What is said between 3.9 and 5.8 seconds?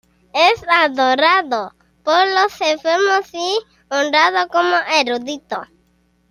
honrado como erudito.